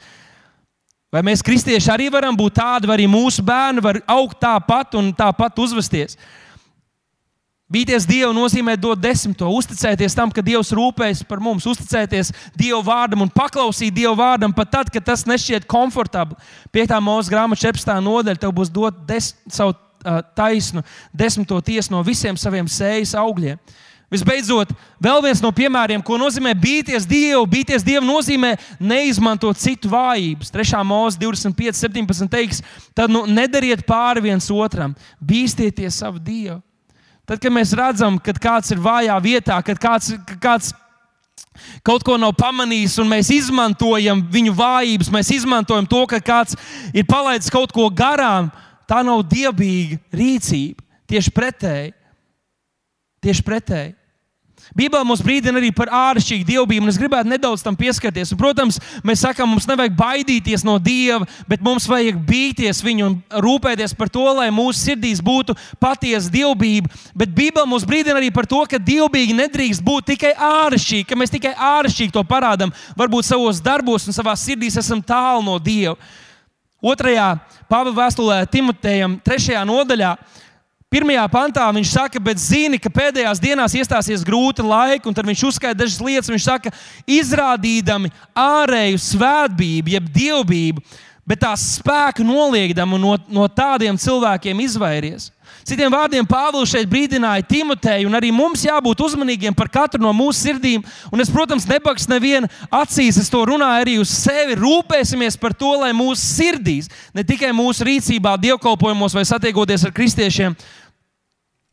[1.17, 5.09] Vai mēs, kristieši, arī varam būt tādi, vai arī mūsu bērni var augt tāpat un
[5.17, 6.19] tāpat uzvesties?
[7.67, 13.25] Bīties Dievu nozīmē dot desmito, uzticēties tam, ka Dievs rūpējas par mums, uzticēties Dieva vārdam
[13.25, 16.39] un paklausīt Dieva vārdam pat tad, kad tas nešķiet komfortabli.
[16.71, 16.95] 5.
[17.03, 17.91] mūža grāmatā 14.
[18.07, 23.59] nodaļa tev būs dot des, savu uh, taisnu, desmito tiesu no visiem saviem sējas augļiem.
[24.15, 24.71] Visbeidzot,
[25.03, 27.43] vēl viens no piemēriem, ko nozīmē bīties Dievu.
[27.51, 30.55] Bīties Dievu nozīmē neizmantot citu vājības.
[30.55, 30.85] 3.
[30.87, 32.63] mūzika 25, 17 teiks,
[32.95, 36.61] tad nu, nedariet pāri viens otram, bīstieties savu Dievu.
[37.27, 40.13] Tad, kad mēs redzam, ka kāds ir vājā vietā, kad kāds,
[40.43, 40.71] kāds
[41.87, 46.55] kaut ko nav pamanījis, un mēs izmantojam viņu vājības, mēs izmantojam to, ka kāds
[46.95, 48.53] ir palaidis kaut ko garām,
[48.87, 50.83] tā nav dievbijīga rīcība.
[51.07, 51.93] Tieši pretēji.
[53.23, 53.95] Tieši pretēji.
[54.75, 58.33] Bībelē mums brīdina arī par āršķirīgu dievbijību, un es gribētu nedaudz tam pieskarties.
[58.35, 63.17] Un, protams, mēs sakām, mums nevajag baidīties no Dieva, bet mums vajag bīties viņu un
[63.47, 66.91] rūpēties par to, lai mūsu sirdīs būtu patiesa dievbijība.
[67.15, 71.35] Bet Bībelē mums brīdina arī par to, ka dievbijīgi nedrīkst būt tikai āršķirīgi, ka mēs
[71.37, 72.75] tikai āršķirīgi to parādām.
[72.99, 75.95] Varbūt savos darbos un savā sirdīs esam tālu no Dieva.
[76.87, 77.37] Otrajā
[77.71, 80.13] Pāvila vēstulē Timotejam, trešajā nodaļā,
[80.87, 85.43] Pirmajā pantā viņš saka, bet zini, ka pēdējās dienās iestāsies grūti laiki, un tad viņš
[85.49, 86.31] uzskaita dažas lietas.
[86.31, 86.71] Viņš saka,
[87.11, 90.85] izrādīdami ārēju svētbību, jeb dievbijību,
[91.27, 95.33] bet tās spēku noliekdami no, no tādiem cilvēkiem izvairies.
[95.67, 100.45] Citiem vārdiem, Pāvils šeit brīdināja Timoteju, un arī mums jābūt uzmanīgiem par katru no mūsu
[100.45, 100.85] sirdīm.
[101.11, 104.55] Un es, protams, nebakstu nevienu acīs, es to runāju arī uz sevi.
[104.61, 110.55] Rūpēsimies par to, lai mūsu sirdīs, ne tikai mūsu rīcībā, dievkalpojumos vai satiekoties ar kristiešiem,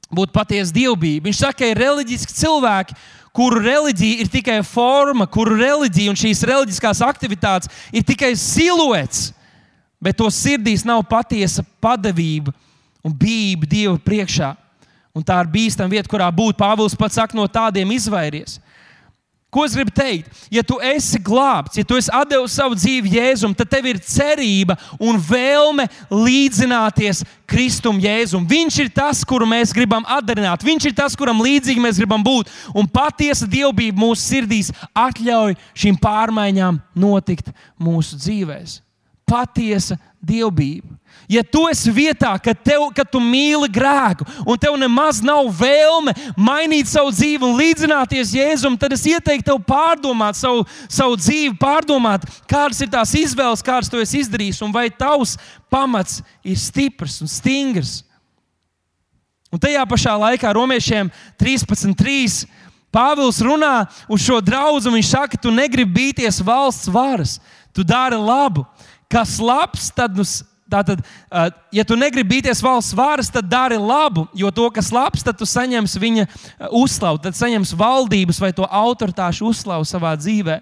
[0.10, 1.30] būtu patiesa dievbijība.
[1.30, 2.98] Viņš saka, ka ir reliģiski cilvēki,
[3.38, 9.30] kuru reliģija ir tikai forma, kuru reliģija un šīs reliģiskās aktivitātes ir tikai siluets,
[10.02, 12.58] bet to sirdīs nav patiesa padavība
[13.04, 14.54] un bijību Dieva priekšā.
[15.13, 16.58] Un tā ir bīstama vieta, kurā būt.
[16.58, 18.58] Pāvils pats saka, no tādiem izvairies.
[19.54, 20.32] Ko es gribu teikt?
[20.50, 24.74] Ja tu esi glābts, ja tu esi devis savu dzīvi Jēzum, tad tev ir cerība
[24.98, 28.48] un vēlme līdzināties Kristum Jēzum.
[28.50, 30.66] Viņš ir tas, kuru mēs gribam atdarināt.
[30.66, 32.50] Viņš ir tas, kuram līdzīgi mēs gribam būt.
[32.74, 38.66] Un patiesa dievbijība mūsu sirdīs atļauj šīm pārmaiņām notikt mūsu dzīvēm.
[39.30, 40.98] Patiesa dievbijību.
[41.32, 46.12] Ja tu esi vietā, ka, tev, ka tu mīli grēku, un tev nemaz nav vēlme
[46.36, 52.28] mainīt savu dzīvi un līdzināties Jēzum, tad es ieteiktu tev pārdomāt savu, savu dzīvi, pārdomāt,
[52.50, 55.38] kādas ir tās izvēles, kādas tu esi izdarījis, un vai tavs
[55.72, 58.02] pamats ir stiprs un stingrs.
[59.54, 62.48] Un tajā pašā laikā romiešiem 13.3.
[62.94, 67.40] Pāvils runā uz šo draugu, viņš saka, tu negribi bīties valsts varas,
[67.74, 68.66] tu dari labu.
[69.10, 70.26] Kas labs, tad nu,
[70.74, 71.04] tātad,
[71.74, 75.48] ja tu negribi bīties valsts varas, tad dari labu, jo to, kas labs, tad tu
[75.50, 76.26] saņemsi viņa
[76.74, 80.60] uzslavu, tad saņemsi valdības vai to autoritāšu uzslavu savā dzīvē.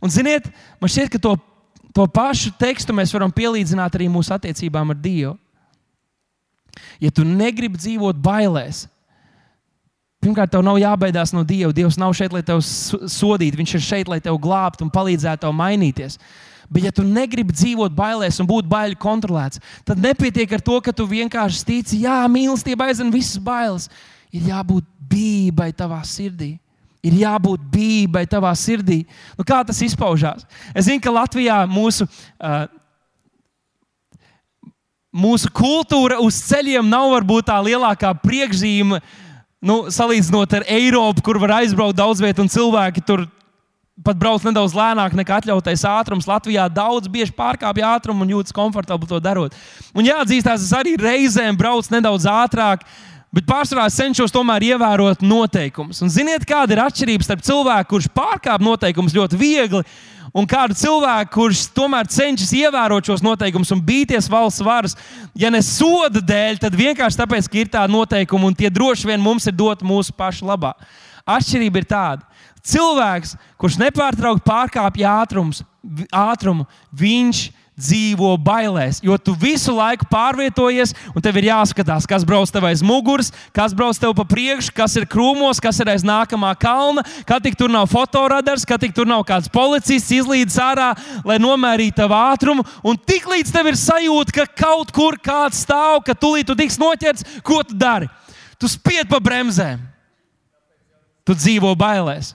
[0.00, 0.48] Un, ziniet,
[0.80, 1.36] man šķiet, ka to,
[1.96, 5.36] to pašu tekstu mēs varam pielīdzināt arī mūsu attiecībām ar Dievu.
[7.02, 8.86] Ja tu negribi dzīvot bailēs,
[10.22, 11.72] pirmkārt, tev nav jābaidās no Dieva.
[11.76, 13.58] Dievs nav šeit, lai tevi sodītu.
[13.60, 16.18] Viņš ir šeit, lai tevi glābtu un palīdzētu tev mainīties.
[16.70, 20.94] Bet, ja tu negribi dzīvot bailēs un būt baiļu kontrolēts, tad nepietiek ar to, ka
[20.94, 23.88] tu vienkārši tici, jā, mīlestība aizvien visas bailes.
[24.30, 26.52] Ir jābūt bībai tavā sirdī.
[27.02, 29.02] Ir jābūt bībai tavā sirdī.
[29.34, 30.44] Nu, kā tas izpaužās?
[30.70, 32.68] Es zinu, ka Latvijā mūsu uh,
[35.10, 39.00] mūsu kultūra uz ceļiem nav varbūt tā lielākā priekšzīme,
[39.60, 43.26] nu, salīdzinot ar Eiropu, kur var aizbraukt daudz vietu un cilvēki tur.
[44.00, 46.28] Pat brauc nedaudz lēnāk nekā atļautais ātrums.
[46.28, 49.56] Latvijā daudz bieži pārkāpj ātrumu un jūtas komfortabli to darot.
[49.92, 52.86] Un jāatzīstās, es arī reizēm braucu nedaudz ātrāk,
[53.34, 56.00] bet pārsvarā cenšos tomēr ievērot noteikumus.
[56.00, 59.82] Un ziniet, kāda ir atšķirība starp cilvēku, kurš pārkāpj noteikumus ļoti viegli,
[60.32, 64.96] un kādu cilvēku, kurš tomēr cenšas ievērot šos noteikumus un bīties valsts varas,
[65.36, 69.22] ja ne soda dēļ, tad vienkārši tāpēc, ka ir tādi noteikumi un tie droši vien
[69.22, 70.72] mums ir doti mūsu pašu labā.
[71.28, 72.29] Atšķirība ir tāda.
[72.66, 77.48] Cilvēks, kurš nepārtraukti pārkāpj ātrumu, viņš
[77.80, 82.82] dzīvo bailēs, jo tu visu laiku pārvietojies, un tev ir jāskatās, kas brauc tev aiz
[82.84, 87.42] muguras, kas brauc tev pa priekšu, kas ir krūmos, kas ir aiz nākamā kalna, kad
[87.44, 90.92] tik tur nav fotoradars, kad tik tur nav kāds policists izlīdis ārā,
[91.24, 92.66] lai nomērītu tavu ātrumu.
[92.84, 97.40] Un tiklīdz tev ir sajūta, ka kaut kur kāds stāv, ka tūlīt tu tiks noķerts,
[97.46, 98.10] ko tu dari?
[98.60, 99.80] Tu spied pa bremzēm.
[101.24, 102.34] Tu dzīvo bailēs.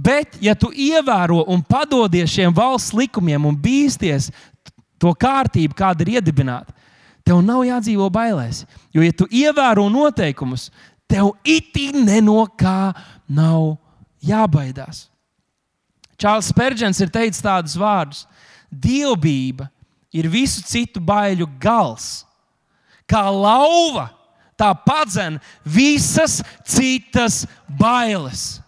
[0.00, 4.30] Bet, ja tu ievēro un padodies šiem valsts likumiem un bīsties
[5.00, 6.72] to kārtību, kāda ir iedibināta,
[7.26, 8.64] tev nav jādzīvo bailēs.
[8.94, 10.68] Jo, ja tu ievēro noteikumus,
[11.10, 11.90] tev itī
[12.22, 12.92] no kā
[13.28, 13.76] nav
[14.24, 15.08] jābaidās.
[16.20, 18.26] Čārlis Spērģents ir teicis tādus vārdus:
[18.70, 19.70] Dievbijība
[20.12, 22.24] ir visu citu baiļu gals.
[23.08, 24.10] Kā lauva,
[24.56, 28.60] tā padzen visas citas bailes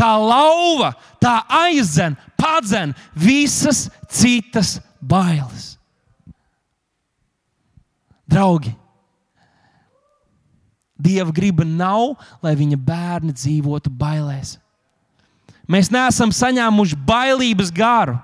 [0.00, 5.74] kā lauva, tā aizdzen, padzen visas citas bailes.
[8.30, 8.72] Draugi,
[11.00, 14.58] Dieva griba nav, lai viņa bērni dzīvotu bailēs.
[15.70, 18.18] Mēs neesam saņēmuši bailības garu.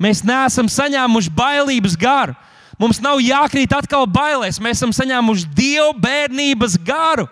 [0.00, 2.34] Mēs neesam saņēmuši bailības garu.
[2.80, 4.58] Mums nav jākrīt atkal bailēs.
[4.58, 7.28] Mēs esam saņēmuši dievu bērnības garu.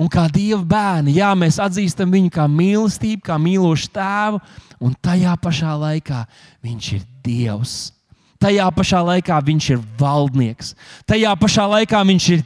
[0.00, 4.40] Un kā Dieva bērni, jā, mēs atzīstam viņu kā mīlestību, kā mīlošu tēvu,
[4.82, 6.22] un tajā pašā laikā
[6.64, 7.74] viņš ir Dievs.
[8.42, 10.72] Tajā pašā laikā viņš ir valdnieks,
[11.06, 12.40] tajā pašā laikā viņš ir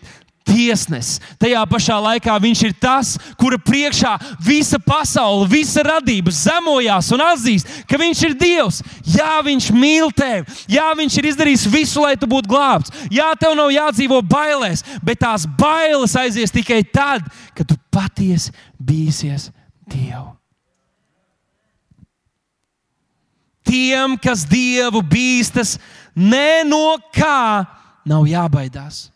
[0.46, 1.20] tiesnesis.
[1.40, 7.72] Tajā pašā laikā viņš ir tas, kura priekšā visa pasaule, visa radība zemojās un atzīst,
[7.90, 8.80] ka viņš ir Dievs.
[9.16, 10.46] Jā, viņš mīl tevi.
[10.70, 12.94] Jā, viņš ir izdarījis visu, lai tu būtu glābts.
[13.12, 19.50] Jā, tev nav jādzīvo bailēs, bet tās bailes aizies tikai tad, kad tu patiesi bīsies
[19.86, 20.32] Dievu.
[23.66, 25.74] Tiem, kas Dievu bīstas,
[26.14, 27.66] ne no kā
[28.06, 29.08] nav jābaidās.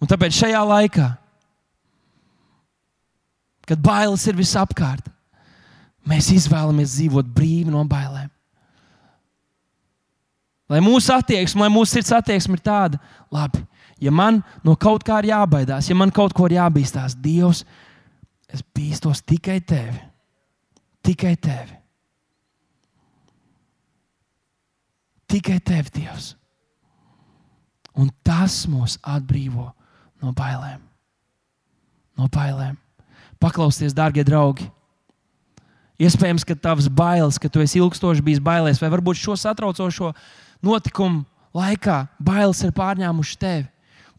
[0.00, 1.06] Un tāpēc šajā laikā,
[3.68, 5.10] kad bailes ir visapkārt,
[6.08, 8.30] mēs izvēlamies dzīvot brīvi no bailēm.
[10.70, 13.00] Lai mūsu attieksme, lai mūsu sirds attieksme ir tāda,
[13.34, 13.60] labi,
[14.00, 17.64] ja man no kaut kā ir jābaidās, ja man kaut ko ir jābīstās, Dievs,
[18.50, 19.98] es bīstos tikai tevi.
[21.04, 21.76] Tikai tevi.
[25.30, 26.32] Tikai tevi, Dievs.
[27.98, 29.68] Un tas mūs atbrīvo
[30.22, 30.80] no bailēm.
[32.18, 32.76] No bailēm.
[33.40, 34.68] Paklausieties, darbie draugi.
[36.00, 40.14] Iespējams, ka tavs bailes, ka tu esi ilgstoši bijis bailēs, vai varbūt šo satraucošo
[40.64, 43.66] notikumu laikā bailes ir pārņēmušas tevi.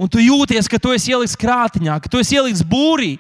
[0.02, 3.20] Un tu jūties, ka tu esi ielikts krātiņā, ka tu esi ielikts būrī.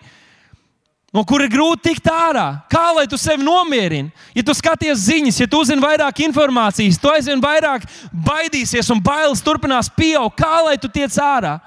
[1.13, 2.63] no kura ir grūti tikt ārā.
[2.71, 4.11] Kā lai tu sevi nomierini?
[4.34, 9.41] Ja tu skaties ziņas, ja tu uzzini vairāk informācijas, tu aizvien vairāk baidīsies un bailes
[9.43, 10.38] turpinās pieaugt.
[10.39, 11.59] Kā lai tu tiec ārā?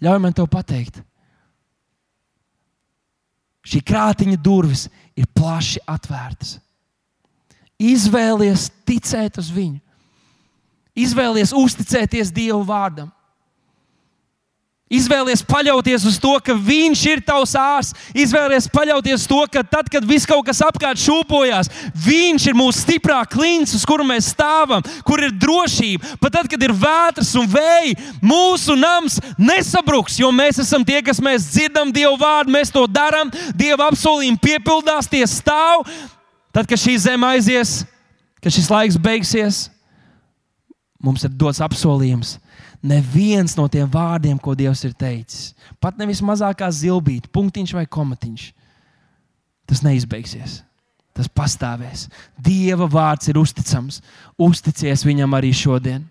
[0.00, 1.02] Ļauj man te pateikt.
[3.66, 4.86] Šī krātiņa durvis
[5.18, 6.56] ir plaši atvērtas.
[7.80, 9.78] Izvēlies ticēt uz viņu,
[10.96, 13.08] izvēlies uzticēties Dieva vārdam.
[14.90, 18.08] Izvēlies paļauties uz to, ka Viņš ir tavs ārsts.
[18.10, 22.82] Izvēlies paļauties uz to, ka tad, kad viss kaut kas apkārt šūpojas, Viņš ir mūsu
[22.82, 26.18] stiprā klints, uz kuru mēs stāvam, kur ir drošība.
[26.18, 31.22] Pat tad, kad ir vētras un vēji, mūsu nams nesabruks, jo mēs esam tie, kas
[31.22, 35.86] mēs dzirdam Dieva vārdu, mēs to darām, Dieva apsolījumi piepildās, tie stāv.
[36.50, 37.84] Tad, kad šī zeme aizies,
[38.42, 39.68] kad šis laiks beigsies,
[40.98, 42.40] mums ir dots apsolījums
[42.82, 48.50] neviens no tiem vārdiem, ko Dievs ir teicis, pat nevis mazākā zilbīte, punktiņš vai komatiņš,
[49.68, 50.60] tas neizbeigsies.
[51.16, 52.06] Tas pastāvēs.
[52.38, 53.98] Dieva vārds ir uzticams.
[54.40, 56.04] Uzticies viņam arī šodien.